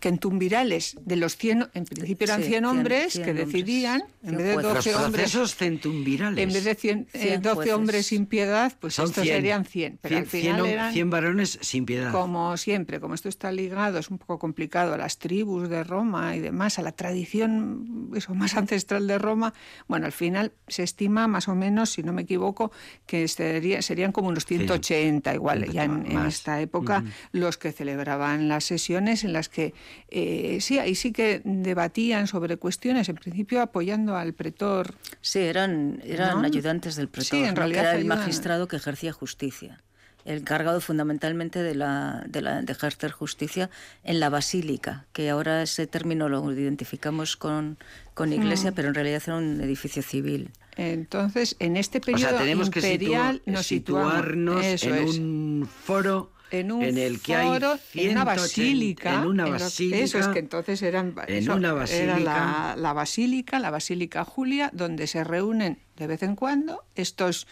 [0.00, 4.36] de los 100, en principio eran Sí, 100 cien- hombres que hombres, decidían, en cien
[4.38, 4.74] vez de jueces.
[4.74, 5.54] 12 Los hombres...
[5.54, 6.42] centumvirales.
[6.42, 7.74] En vez de 100, eh, Cien 12 jueces.
[7.74, 9.36] hombres sin piedad, pues Son estos 100.
[9.36, 9.98] serían 100.
[10.02, 10.92] Pero al 100, final eran...
[10.92, 12.10] 100 varones sin piedad.
[12.12, 16.34] Como siempre, como esto está ligado, es un poco complicado a las tribus de Roma
[16.36, 19.54] y demás, a la tradición eso, más ancestral de Roma,
[19.88, 22.72] bueno, al final se estima más o menos, si no me equivoco,
[23.06, 28.64] que sería- serían como unos 180 igual, ya en, esta época, los que celebraban las
[28.64, 29.74] sesiones en las que
[30.08, 36.00] eh, sí, ahí sí que debatían sobre cuestiones, en principio apoyando al pretor Sí, eran,
[36.04, 36.46] eran ¿No?
[36.46, 37.54] ayudantes del pretor, Sí, en ¿no?
[37.54, 39.80] que realidad era el ayudan- magistrado que ejercía justicia.
[40.24, 43.70] El encargado fundamentalmente de, la, de, la, de ejercer justicia
[44.02, 47.78] en la basílica, que ahora ese término lo identificamos con,
[48.14, 48.74] con iglesia, Mm.
[48.74, 50.50] pero en realidad era un edificio civil.
[50.76, 55.18] Entonces, en este o periodo sea, tenemos que imperial situa- nos situarnos Eso en es.
[55.18, 59.14] un foro en un el que foro, hay en una 180 basílica.
[59.14, 59.96] En una en lo- basílica.
[59.98, 61.14] eso es que entonces eran.
[61.26, 62.18] en eso, una Era basílica.
[62.20, 67.46] la, la basílica, la basílica Julia, donde se reúnen de vez en cuando estos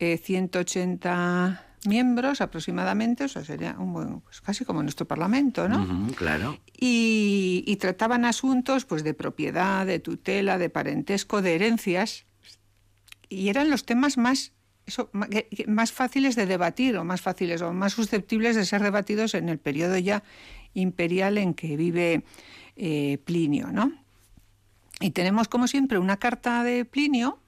[0.00, 5.82] eh, 180 miembros aproximadamente, o sea, sería un buen, pues casi como nuestro parlamento, ¿no?
[5.82, 6.58] Ujú, claro.
[6.78, 12.24] y, y trataban asuntos pues de propiedad, de tutela, de parentesco, de herencias
[13.32, 14.52] y eran los temas más
[14.86, 15.10] eso,
[15.68, 19.58] más fáciles de debatir o más fáciles o más susceptibles de ser debatidos en el
[19.58, 20.24] periodo ya
[20.74, 22.24] imperial en que vive
[22.76, 23.92] eh, Plinio, ¿no?
[25.00, 27.38] Y tenemos como siempre una carta de Plinio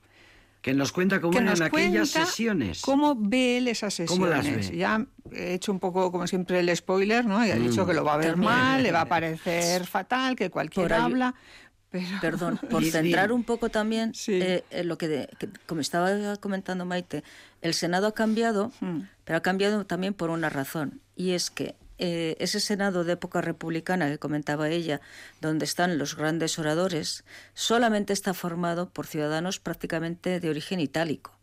[0.62, 2.80] Que nos cuenta cómo eran aquellas sesiones.
[2.82, 4.57] cómo ve él esas ¿Cómo sesiones.
[4.59, 4.76] las ve?
[4.76, 7.45] Ya he hecho un poco, como siempre, el spoiler, ¿no?
[7.45, 7.87] Y ha dicho Mm.
[7.89, 8.51] que lo va a ver También.
[8.53, 11.35] mal, le va a parecer fatal, que cualquiera ahí- habla.
[11.95, 12.09] Pero...
[12.20, 14.32] Perdón, por centrar un poco también Sí.
[14.42, 17.22] eh, eh, lo que, de- que- como estaba comentando Maite,
[17.62, 19.03] el Senado ha cambiado, Hmm.
[19.24, 23.40] pero ha cambiado también por una razón, y es que eh, ese Senado de época
[23.42, 25.01] republicana que comentaba ella,
[25.40, 27.22] donde están los grandes oradores,
[27.55, 31.38] solamente está formado por ciudadanos prácticamente de origen itálico.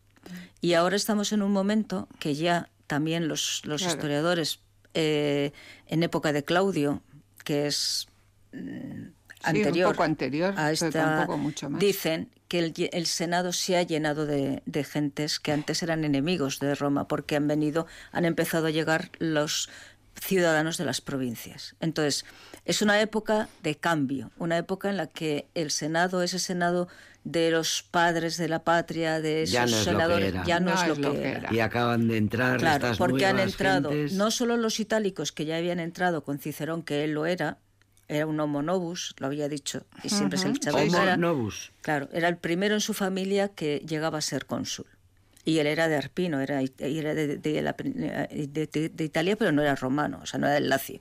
[0.60, 3.96] Y ahora estamos en un momento que ya también los, los Claro.
[3.96, 4.60] historiadores
[4.92, 5.52] eh,
[5.86, 7.00] en época de Claudio,
[7.42, 8.06] que es
[9.44, 11.80] Sí, un anterior, poco anterior, a pero esta, tampoco mucho más.
[11.80, 16.74] dicen que el, Senado se ha llenado de, de gentes que antes eran enemigos de
[16.74, 19.70] Roma porque han venido, han empezado a llegar los
[20.20, 21.74] ciudadanos de las provincias.
[21.80, 22.26] Entonces,
[22.66, 26.88] es una época de cambio, una época en la que el Senado, ese Senado
[27.24, 30.44] de los padres de la patria, de esos Ya no es lo que senadores, era.
[30.44, 31.38] ya no, No es lo es lo que que era.
[31.38, 31.54] era.
[31.54, 34.12] Y acaban de entrar Claro, estas porque han entrado gentes.
[34.12, 37.58] no solo los itálicos que ya habían entrado con Cicerón, que él lo era,
[38.14, 41.16] era un homo novus, lo había dicho, y siempre se le echaba Homo cara.
[41.16, 41.72] novus.
[41.82, 44.86] Claro, era el primero en su familia que llegaba a ser cónsul.
[45.44, 49.50] Y él era de Arpino, era, era de, de la- de- de- de Italia, pero
[49.50, 51.00] no era romano, o sea, no era del Lacio.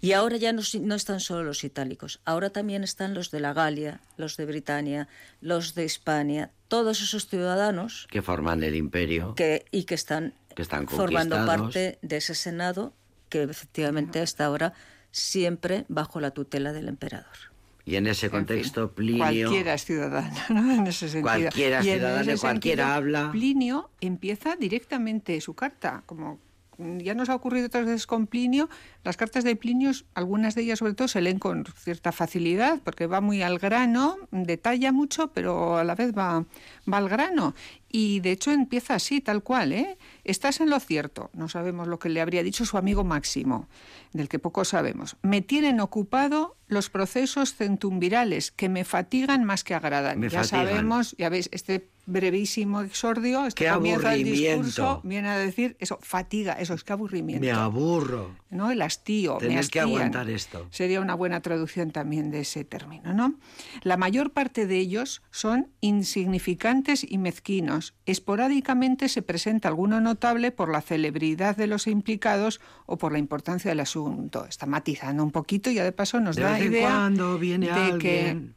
[0.00, 3.52] Y ahora ya no, no están solo los itálicos, ahora también están los de la
[3.52, 5.08] Galia, los de Britania,
[5.40, 9.34] los de Hispania, todos esos ciudadanos Que forman el imperio.
[9.34, 12.92] que, y que están, Que están formando parte de ese Senado
[13.28, 14.72] que efectivamente está ahora
[15.10, 17.36] siempre bajo la tutela del emperador.
[17.84, 19.48] Y en ese contexto, Plinio.
[19.48, 20.72] Cualquiera es ciudadano, ¿no?
[20.74, 21.22] En ese sentido.
[21.22, 23.32] Cualquiera es ciudadano, cualquiera sentido, habla.
[23.32, 26.38] Plinio empieza directamente su carta, como
[26.78, 28.68] ya nos ha ocurrido otras veces con Plinio,
[29.02, 33.06] las cartas de Plinio, algunas de ellas sobre todo, se leen con cierta facilidad, porque
[33.06, 36.44] va muy al grano, detalla mucho, pero a la vez va,
[36.90, 37.54] va al grano.
[37.90, 39.98] Y de hecho empieza así, tal cual, ¿eh?
[40.24, 41.30] Estás en lo cierto.
[41.32, 43.68] No sabemos lo que le habría dicho su amigo Máximo,
[44.12, 45.16] del que poco sabemos.
[45.22, 50.20] Me tienen ocupado los procesos centumvirales, que me fatigan más que agradan.
[50.20, 50.66] Me ya fatigan.
[50.66, 54.30] sabemos, ya veis, este brevísimo exordio, este Qué del aburrimiento.
[54.30, 57.44] discurso, viene a decir eso, fatiga, eso es que aburrimiento.
[57.44, 58.34] Me aburro.
[58.50, 58.70] ¿no?
[58.70, 59.34] El hastío.
[59.34, 60.66] me Tener que aguantar esto.
[60.70, 63.34] Sería una buena traducción también de ese término, ¿no?
[63.82, 67.94] La mayor parte de ellos son insignificantes y mezquinos.
[68.06, 73.70] Esporádicamente se presenta alguno notable por la celebridad de los implicados o por la importancia
[73.70, 74.46] del asunto.
[74.46, 77.98] Está matizando un poquito y ya de paso nos De da idea viene de alguien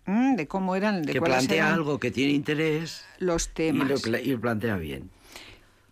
[0.06, 3.53] que mm, de cómo eran, de que plantea eran algo que tiene interés los y
[3.53, 4.05] temas.
[4.05, 5.09] lo, y lo plantea bien.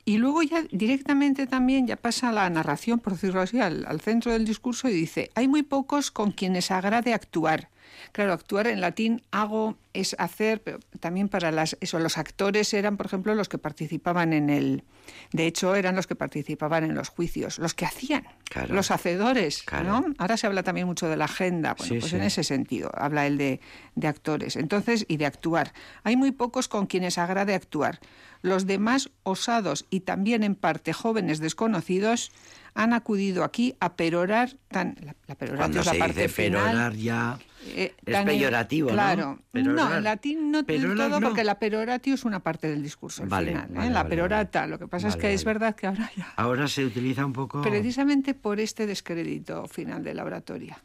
[0.05, 4.31] Y luego ya directamente también ya pasa la narración, por decirlo así, al, al centro
[4.31, 7.69] del discurso y dice, hay muy pocos con quienes agrade actuar.
[8.11, 12.97] Claro, actuar en latín hago es hacer, pero también para las eso los actores eran,
[12.97, 14.83] por ejemplo, los que participaban en el
[15.31, 18.75] de hecho eran los que participaban en los juicios, los que hacían, Claro.
[18.75, 20.01] los hacedores, Claro.
[20.01, 20.05] ¿no?
[20.19, 22.17] Ahora se habla también mucho de la agenda, bueno, Sí, pues sí.
[22.17, 23.59] en ese sentido habla él de,
[23.95, 24.55] de actores.
[24.55, 25.73] Entonces, y de actuar.
[26.03, 27.99] Hay muy pocos con quienes agrade actuar.
[28.41, 32.31] Los demás osados y también en parte jóvenes desconocidos
[32.73, 36.63] han acudido aquí a perorar tan la, la Cuando es la se parte dice final,
[36.67, 38.93] perorar ya eh, es tan- peyorativo, ¿no?
[38.93, 39.39] Claro.
[39.51, 39.89] Perorar.
[39.89, 41.27] No, en latín no Perorar todo, no.
[41.27, 43.69] porque la peroratio es una parte del discurso al Vale, final.
[43.71, 43.89] ¿eh?
[43.89, 44.67] la vale, perorata.
[44.67, 47.61] Lo que pasa es que es verdad que ahora ya ahora se utiliza un poco
[47.61, 50.81] precisamente por este descrédito final de la oratoria.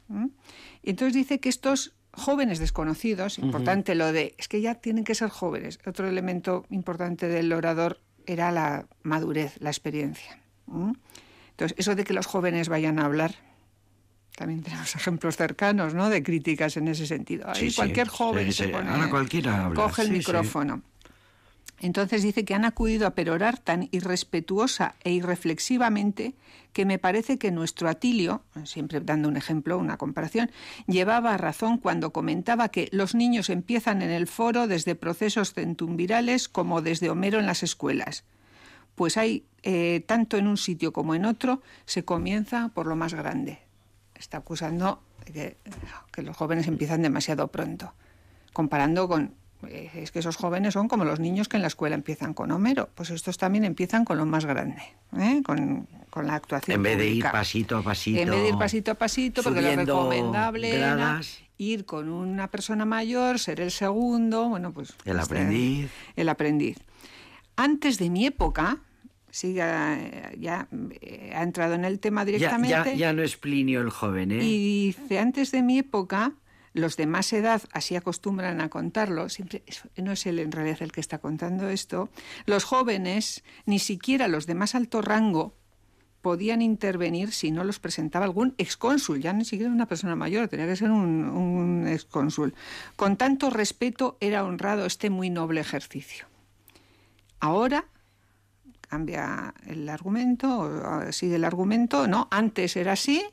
[0.82, 5.30] entonces dice que estos jóvenes desconocidos, importante lo de, es que ya tienen que ser
[5.30, 5.78] jóvenes.
[5.86, 10.38] Otro elemento importante del orador era la madurez, la experiencia.
[11.50, 13.34] Entonces, eso de que los jóvenes vayan a hablar,
[14.36, 16.08] también tenemos ejemplos cercanos, ¿no?
[16.08, 17.48] De críticas en ese sentido.
[17.48, 20.82] Ahí Sí, sí, cualquier joven sí, se pone, Ahora cualquiera habla, coge el micrófono.
[21.80, 26.34] Entonces dice que han acudido a perorar tan irrespetuosa e irreflexivamente
[26.72, 30.50] que me parece que nuestro Atilio, siempre dando un ejemplo, una comparación,
[30.86, 36.82] llevaba razón cuando comentaba que los niños empiezan en el foro desde procesos centumvirales como
[36.82, 38.24] desde Homero en las escuelas.
[38.94, 43.14] Pues hay, eh, tanto en un sitio como en otro, se comienza por lo más
[43.14, 43.60] grande.
[44.14, 45.56] Está acusando que,
[46.22, 47.92] los jóvenes empiezan demasiado pronto,
[48.52, 49.34] comparando con
[49.66, 52.90] es que esos jóvenes son como los niños que en la escuela empiezan con Homero,
[52.94, 54.82] pues estos también empiezan con lo más grande,
[55.18, 55.42] ¿eh?
[55.44, 56.76] con, con la actuación.
[56.76, 59.62] en vez de ir pasito a pasito En vez de ir pasito a pasito, porque
[59.62, 61.20] lo recomendable era
[61.58, 64.94] ir con una persona mayor, ser el segundo, bueno, pues...
[65.04, 65.90] El este, aprendiz.
[66.16, 66.78] El aprendiz.
[67.56, 68.78] Antes de mi época,
[69.30, 70.68] sí, ya, ya,
[71.00, 72.90] eh, ha entrado en el tema ya, directamente.
[72.90, 74.42] ya, ya no es Plinio el joven ¿eh?
[74.42, 76.32] Y dice, antes de mi época,
[76.74, 79.62] los de más edad así acostumbran a contarlo, siempre
[79.96, 82.10] no es él en realidad el que está contando esto,
[82.44, 85.54] los jóvenes, ni siquiera los de más alto rango,
[86.20, 90.66] podían intervenir si no los presentaba algún excónsul, ya ni siquiera una persona mayor, tenía
[90.66, 92.54] que ser un, un excónsul.
[92.96, 96.26] Con tanto respeto era honrado este muy noble ejercicio.
[97.40, 97.86] Ahora
[98.88, 103.24] cambia el argumento, sigue el argumento, no, antes era así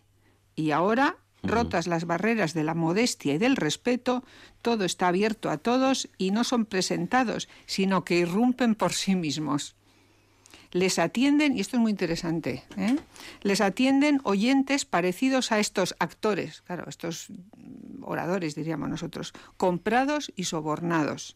[0.56, 4.24] y ahora, rotas las barreras de la modestia y del respeto,
[4.62, 9.76] todo está abierto a todos y no son presentados, sino que irrumpen por sí mismos.
[10.72, 12.96] Les atienden, y esto es muy interesante, ¿eh?
[13.42, 17.28] les atienden oyentes parecidos a estos actores, claro, estos
[18.02, 21.36] oradores, diríamos nosotros, comprados y sobornados.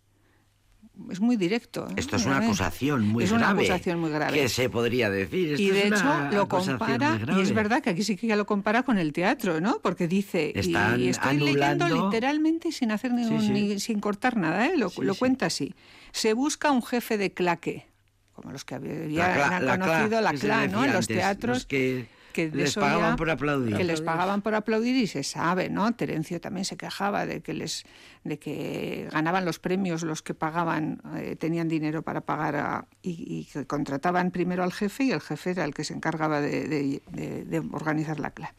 [1.11, 1.87] Es muy directo.
[1.89, 1.93] ¿eh?
[1.97, 3.43] Esto es una acusación muy es grave.
[3.45, 4.33] una acusación muy grave.
[4.39, 5.49] Que se podría decir.
[5.53, 8.35] Esto Y de es hecho lo compara, y es verdad que aquí sí que ya
[8.35, 9.79] lo compara con el teatro, ¿no?
[9.81, 13.51] Porque dice, y- Están y, estoy leyendo literalmente sin hacer ningún, Sí, sí.
[13.53, 14.77] ni- sin cortar nada, ¿eh?
[14.77, 15.73] lo, Sí, lo cuenta así.
[16.11, 17.87] Se busca un jefe de claque,
[18.33, 18.93] como los que había
[19.37, 20.85] La la conocido la se CLA, ¿no?
[20.85, 21.57] En los teatros.
[21.57, 23.77] los que que les eso pagaban ya- por aplaudir.
[23.77, 25.93] Que les pagaban por aplaudir y se sabe, ¿no?
[25.95, 27.83] Terencio también se quejaba de que les
[28.25, 33.11] de que ganaban los premios los que pagaban, eh, tenían dinero para pagar a- y,
[33.27, 36.67] y que contrataban primero al jefe y el jefe era el que se encargaba de,
[36.67, 38.53] de- de- de organizar la clase.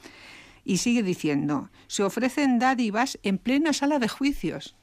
[0.65, 4.75] Y sigue diciendo, se ofrecen dádivas en plena sala de juicios.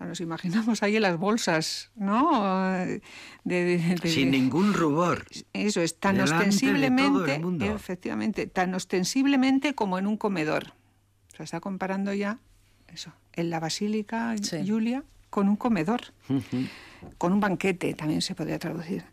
[0.00, 2.42] O sea, nos imaginamos ahí en las bolsas, ¿no?
[2.86, 3.02] De-
[3.44, 5.26] de- de- Sin ningún rubor.
[5.52, 7.64] eso es tan Delante de todo el ostensiblemente, mundo.
[7.66, 10.72] efectivamente, tan ostensiblemente como en un comedor.
[11.36, 12.38] Se está comparando ya
[12.88, 14.66] eso, en la Basílica Sí.
[14.66, 16.00] Julia con un comedor,
[17.18, 19.04] con un banquete, también se podría traducir.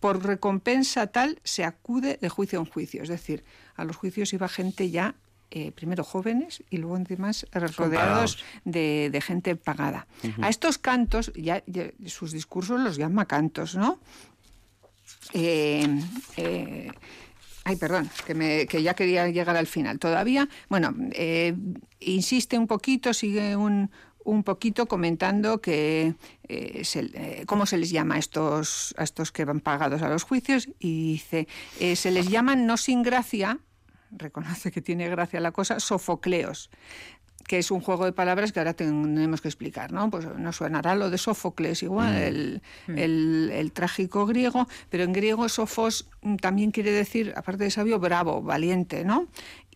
[0.00, 3.02] Por recompensa tal se acude de juicio en juicio.
[3.02, 3.44] Es decir,
[3.76, 5.16] a los juicios iba gente ya,
[5.50, 7.46] eh, primero jóvenes y luego además
[7.76, 10.06] rodeados de, de gente pagada.
[10.40, 13.98] A estos cantos, ya, ya sus discursos los llama cantos, ¿no?
[15.32, 15.86] Eh,
[16.36, 16.90] eh,
[17.64, 19.98] ay, perdón, que, me- que ya quería llegar al final.
[19.98, 20.94] Todavía, bueno,
[22.00, 23.90] insiste un poquito, sigue un,
[24.24, 26.14] un poquito comentando que
[26.48, 30.08] eh, se- eh, cómo se les llama a estos, a estos que van pagados a
[30.08, 31.48] los juicios y dice,
[31.78, 33.58] eh, se les llaman no sin gracia,
[34.12, 36.70] reconoce que tiene gracia la cosa, sofocleos
[37.48, 40.08] que es un juego de palabras que ahora tenemos que explicar, ¿no?
[40.08, 45.48] Pues nos sonará lo de Sófocles igual, el, el- el trágico griego, pero en griego
[45.48, 49.26] Sofos mm, también quiere decir, aparte de sabio, bravo, valiente, ¿no?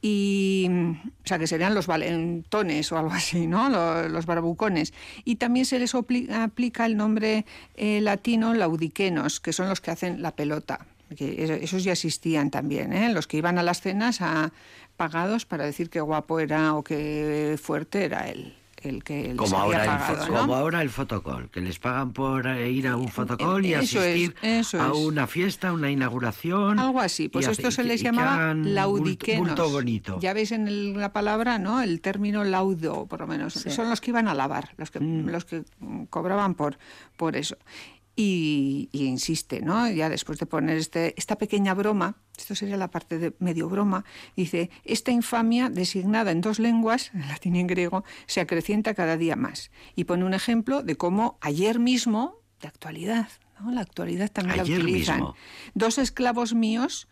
[0.00, 3.68] Y, mm, o sea, que serían los valentones o algo así, ¿no?
[3.70, 4.92] Los, los bravucones.
[5.24, 7.44] Y también se les aplica el nombre
[7.76, 10.86] eh, latino laudiquenos, que son los que hacen la pelota.
[11.16, 13.12] Que esos ya existían también, ¿eh?
[13.12, 14.52] los que iban a las cenas a,
[14.96, 19.58] pagados para decir qué guapo era o qué fuerte era el, el que les Como
[19.58, 20.40] había ahora, el, pagado, ¿no?
[20.40, 24.02] como ahora el fotocall, que les pagan por eh, ir a un fotocall y Eso
[24.02, 24.92] es, asistir eso a es.
[24.94, 26.78] una fiesta, una inauguración.
[26.78, 29.46] Algo así, pues esto hace- se les llamaba laudiquenos.
[29.46, 30.18] bulto bonito.
[30.20, 31.80] Ya veis en el- la palabra, ¿no?
[31.82, 33.54] El término laudo, por lo menos.
[33.54, 35.28] Son los que iban a lavar, los que, Mm.
[35.28, 35.64] los que
[36.10, 36.78] cobraban por,
[37.16, 37.56] por eso.
[38.16, 39.90] Y, y insiste, ¿no?
[39.90, 44.04] Ya después de poner este, esta pequeña broma, esto sería la parte de medio broma,
[44.36, 49.16] dice, esta infamia designada en dos lenguas, en latín y en griego, se acrecienta cada
[49.16, 49.70] día más.
[49.96, 53.28] Y pone un ejemplo de cómo ayer mismo, de actualidad,
[53.60, 53.72] ¿no?
[53.72, 55.16] La actualidad también Ayer la utilizan.
[55.16, 55.34] mismo.
[55.74, 57.08] Dos esclavos míos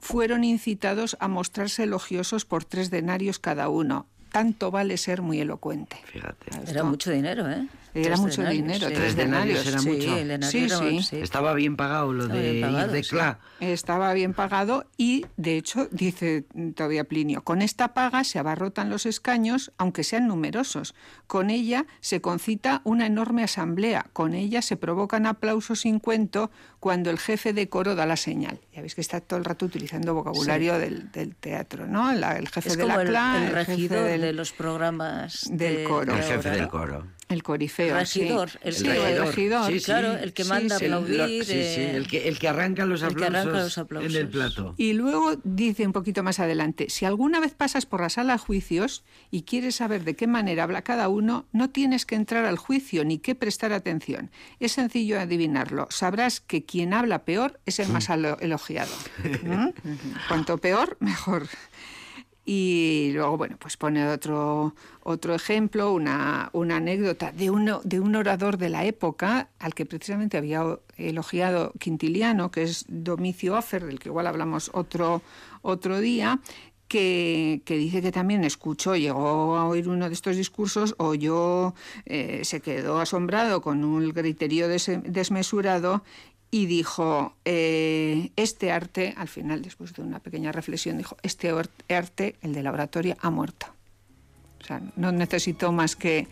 [0.00, 4.06] fueron incitados a mostrarse elogiosos por tres denarios cada uno.
[4.32, 5.96] Tanto vale ser muy elocuente.
[6.06, 6.46] Fíjate.
[6.68, 7.68] Era mucho dinero, ¿eh?
[7.94, 8.94] Era Tres mucho denarios, dinero, sí.
[8.94, 10.16] tres denarios era Sí, mucho.
[10.16, 11.02] el denario Sí, era- sí.
[11.02, 11.16] sí.
[11.18, 13.10] Estaba bien pagado lo Estaba de bien pagado, ir de sí.
[13.10, 13.38] Cla.
[13.60, 19.04] Estaba bien pagado y, de hecho, dice todavía Plinio, con esta paga se abarrotan los
[19.04, 20.94] escaños, aunque sean numerosos.
[21.26, 24.06] Con ella se concita una enorme asamblea.
[24.14, 28.58] Con ella se provocan aplausos sin cuento cuando el jefe de coro da la señal.
[28.74, 32.12] Ya veis que está todo el rato utilizando vocabulario del, del teatro, ¿no?
[32.12, 34.52] La- el jefe Es de como la el, CLA, el jefe regidor del- de los
[34.52, 36.16] programas del de- coro.
[36.16, 37.06] El jefe del coro.
[37.32, 37.94] El corifeo.
[37.96, 38.58] Regidor, sí.
[38.62, 39.66] el Sí, que- el regidor.
[39.72, 39.84] Sí, sí.
[39.86, 41.44] Claro, el que manda El- aplaudir.
[41.44, 44.14] sí, sí, eh, el que, el que arranca los el que aplausos, arranca los aplausos.
[44.14, 44.74] en el plato.
[44.76, 48.38] Y luego dice un poquito más adelante, si alguna vez pasas por la sala de
[48.38, 52.58] juicios y quieres saber de qué manera habla cada uno, no tienes que entrar al
[52.58, 54.30] juicio ni que prestar atención.
[54.60, 55.86] Es sencillo adivinarlo.
[55.90, 58.92] Sabrás que quien habla peor es el más elogiado.
[59.42, 59.68] ¿Mm?
[60.28, 61.48] Cuanto peor, mejor.
[62.44, 64.74] Y luego, bueno, pues pone otro,
[65.04, 69.86] otro ejemplo, una, una anécdota de, uno, de un orador de la época al que
[69.86, 75.22] precisamente había elogiado Quintiliano, que es Domicio Afer, del que igual hablamos otro,
[75.62, 76.40] otro día,
[76.88, 81.74] que, que dice que también escuchó, llegó a oír uno de estos discursos, oyó,
[82.04, 86.02] eh, se quedó asombrado con un griterío des- desmesurado
[86.54, 91.50] y dijo, eh, este arte, al final, después de una pequeña reflexión, dijo, este
[91.88, 93.68] arte, el de la oratoria, ha muerto.
[94.60, 96.28] O sea, no necesitó más que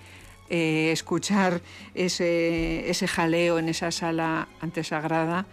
[0.50, 1.62] eh, escuchar
[1.94, 5.46] ese, ese jaleo en esa sala antesagrada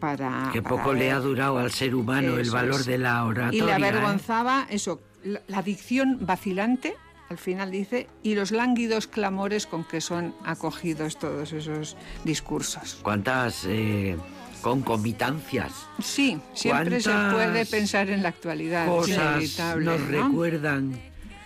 [0.00, 0.48] para...
[0.54, 2.86] Que para poco le ha durado al ser humano el valor es.
[2.86, 3.62] de la oratoria.
[3.62, 3.74] Y le ¿eh?
[3.74, 6.94] avergonzaba eso, la, la dicción vacilante,
[7.30, 12.98] al final dice, y los lánguidos clamores con que son acogidos todos esos discursos.
[13.02, 14.16] ¿Cuántas eh,
[14.60, 15.72] concomitancias,
[16.02, 18.86] Sí, siempre se ¿Cuántas puede pensar en la actualidad.
[18.86, 20.06] cosas nos ¿no?
[20.26, 21.00] recuerdan?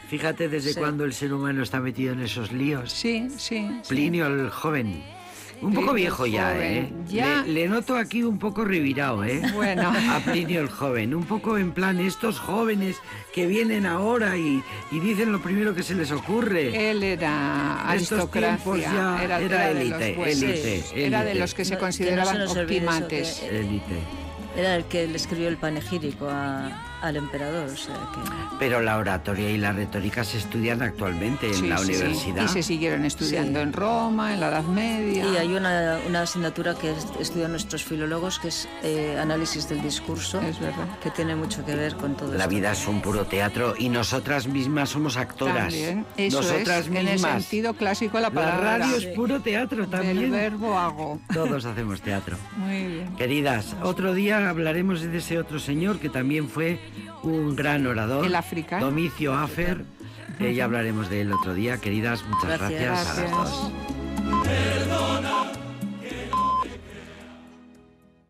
[0.09, 0.79] Fíjate desde Sí.
[0.79, 2.91] cuándo el ser humano está metido en esos líos.
[2.93, 3.68] Sí, sí.
[3.68, 3.81] sí.
[3.89, 5.03] Plinio el joven.
[5.61, 6.88] Un poco viejo ya, ¿eh?
[7.09, 7.42] ya.
[7.42, 9.42] Le, le noto aquí un poco revirado, ¿eh?
[9.54, 9.90] Bueno.
[10.11, 11.14] A Plinio el joven.
[11.14, 12.96] Un poco en plan, estos jóvenes
[13.34, 16.90] que vienen ahora y, y dicen lo primero que se les ocurre.
[16.90, 21.78] Él era Estos tiempos aristocracia, ya era, élite, élite, era de los que se No,
[21.78, 23.34] que no consideraban se optimates.
[23.40, 23.98] que- Élite.
[24.56, 26.66] Era el que le escribió el panegírico a-
[27.03, 28.57] al emperador, o sea que...
[28.59, 32.44] Pero la oratoria y la retórica se estudian actualmente en Sí, la sí, universidad.
[32.44, 33.62] Y se siguieron estudiando Sí.
[33.62, 35.24] en Roma, en la Edad Media.
[35.32, 39.80] Y hay una, una asignatura que es- estudian nuestros filólogos, que es eh, análisis del
[39.82, 40.86] discurso, Es verdad.
[41.03, 42.49] que tiene mucho que ver con todo La esto.
[42.51, 45.57] vida es un puro teatro y nosotras mismas somos actoras.
[45.72, 47.42] También, eso nosotras es, en el mismas.
[47.44, 48.78] sentido clásico de la la palabra.
[48.78, 50.30] radio es puro teatro también.
[50.30, 51.20] verbo hago.
[51.32, 52.36] Todos hacemos teatro.
[52.57, 53.16] Muy bien.
[53.16, 56.80] Queridas, otro día hablaremos de ese otro señor que también fue
[57.22, 58.26] un gran orador.
[58.26, 58.86] El africano.
[58.86, 59.84] Domicio Afer.
[60.40, 61.78] Eh, ya hablaremos de él otro día.
[61.78, 62.80] Queridas, muchas Gracias.
[62.82, 63.72] gracias, a las dos.